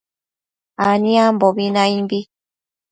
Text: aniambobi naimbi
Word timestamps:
aniambobi 0.87 1.65
naimbi 1.73 2.19